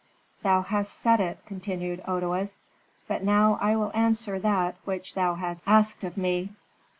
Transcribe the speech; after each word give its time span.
"Thou 0.41 0.63
hast 0.63 0.93
said 0.93 1.19
it," 1.19 1.43
continued 1.45 2.01
Otoes. 2.07 2.59
"But 3.07 3.23
now 3.23 3.59
I 3.61 3.75
will 3.75 3.91
answer 3.93 4.39
that 4.39 4.75
which 4.83 5.13
thou 5.13 5.35
hast 5.35 5.61
asked 5.67 6.03
of 6.03 6.17
me. 6.17 6.49